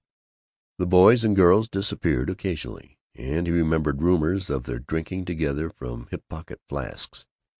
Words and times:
The 0.79 0.87
boys 0.87 1.23
and 1.23 1.35
girls 1.35 1.69
disappeared 1.69 2.31
occasionally, 2.31 2.97
and 3.13 3.45
he 3.45 3.53
remembered 3.53 4.01
rumors 4.01 4.49
of 4.49 4.63
their 4.63 4.79
drinking 4.79 5.25
together 5.25 5.69
from 5.69 6.07
hip 6.09 6.23
pocket 6.27 6.59
flasks. 6.67 7.27